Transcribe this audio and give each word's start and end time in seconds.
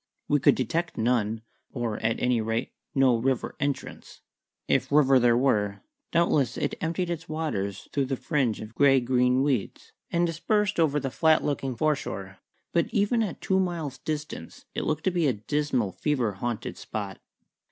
We 0.27 0.39
could 0.39 0.55
detect 0.55 0.97
none, 0.97 1.43
or, 1.71 1.99
at 1.99 2.19
any 2.19 2.41
rate, 2.41 2.71
no 2.95 3.17
river 3.17 3.55
entrance. 3.59 4.21
If 4.67 4.91
river 4.91 5.19
there 5.19 5.37
were, 5.37 5.81
doubtless 6.11 6.57
it 6.57 6.73
emptied 6.81 7.11
its 7.11 7.29
waters 7.29 7.87
through 7.93 8.05
the 8.05 8.15
fringe 8.15 8.61
of 8.61 8.73
grey 8.73 8.99
green 8.99 9.43
weeds, 9.43 9.91
and 10.09 10.25
dispersed 10.25 10.79
over 10.79 10.99
the 10.99 11.11
flat 11.11 11.43
looking 11.43 11.75
foreshore; 11.75 12.39
but 12.73 12.87
even 12.91 13.21
at 13.21 13.41
two 13.41 13.59
miles' 13.59 13.99
distance 13.99 14.65
it 14.73 14.85
looked 14.85 15.03
to 15.03 15.11
be 15.11 15.27
a 15.27 15.33
dismal, 15.33 15.91
fever 15.91 16.31
haunted 16.31 16.79
spot. 16.79 17.19